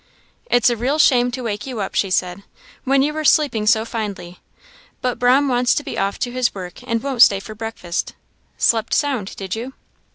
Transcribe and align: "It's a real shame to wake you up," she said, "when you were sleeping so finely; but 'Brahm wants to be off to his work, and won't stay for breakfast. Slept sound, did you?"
"It's 0.49 0.71
a 0.71 0.75
real 0.75 0.97
shame 0.97 1.29
to 1.29 1.43
wake 1.43 1.67
you 1.67 1.79
up," 1.79 1.93
she 1.93 2.09
said, 2.09 2.41
"when 2.85 3.03
you 3.03 3.13
were 3.13 3.23
sleeping 3.23 3.67
so 3.67 3.85
finely; 3.85 4.39
but 4.99 5.19
'Brahm 5.19 5.47
wants 5.47 5.75
to 5.75 5.83
be 5.83 5.95
off 5.95 6.17
to 6.21 6.31
his 6.31 6.55
work, 6.55 6.81
and 6.87 7.03
won't 7.03 7.21
stay 7.21 7.39
for 7.39 7.53
breakfast. 7.53 8.15
Slept 8.57 8.95
sound, 8.95 9.35
did 9.35 9.53
you?" 9.55 9.75